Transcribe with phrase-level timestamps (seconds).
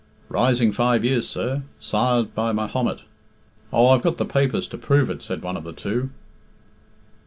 [0.29, 1.61] "Rising five years, sir.
[1.77, 3.01] Sired by Mahomet.
[3.71, 6.09] Oh, I've got the papers to prove it," said one of the two.